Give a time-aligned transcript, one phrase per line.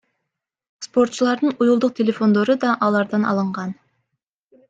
[0.85, 3.77] Спортчулардын уюлдук телефондору да алардан алынган.